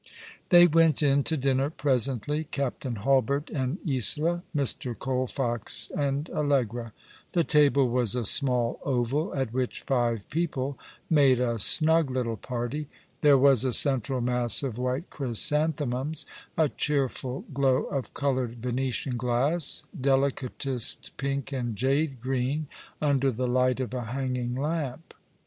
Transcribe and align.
They 0.49 0.65
went 0.65 1.03
in 1.03 1.23
to 1.25 1.37
dinner 1.37 1.69
presently. 1.69 2.45
Captain 2.45 2.95
Hulbert 2.95 3.51
and 3.51 3.77
Isola, 3.87 4.41
Mr. 4.55 4.95
Colfox 4.97 5.91
and 5.95 6.27
Allegra. 6.31 6.91
The 7.33 7.43
table 7.43 7.87
was 7.87 8.15
a 8.15 8.25
small 8.25 8.79
oval, 8.81 9.31
at 9.35 9.53
which 9.53 9.81
five 9.81 10.27
i^eople 10.29 10.75
made 11.07 11.39
a 11.39 11.59
snug 11.59 12.09
little 12.09 12.35
party. 12.35 12.87
There 13.21 13.37
was 13.37 13.63
a 13.63 13.73
central 13.73 14.21
mass 14.21 14.63
of 14.63 14.79
white 14.79 15.11
chrysanthemums, 15.11 16.25
a 16.57 16.67
cheerful 16.69 17.45
glow 17.53 17.83
of 17.83 18.15
coloured 18.15 18.55
Venetian 18.55 19.17
glass, 19.17 19.83
delicatest 19.95 21.11
jpink 21.15 21.53
and 21.53 21.75
jade 21.75 22.19
green, 22.19 22.65
under 23.03 23.31
the 23.31 23.45
light 23.45 23.79
of 23.79 23.93
a 23.93 24.05
hanging 24.05 24.55
lamp. 24.55 25.13